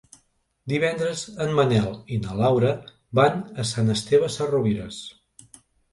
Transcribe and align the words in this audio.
Divendres 0.71 1.25
en 1.45 1.51
Manel 1.59 1.91
i 2.15 2.19
na 2.23 2.37
Laura 2.41 2.71
van 3.21 3.39
a 3.65 3.67
Sant 3.73 3.95
Esteve 3.97 4.31
Sesrovires. 4.37 4.99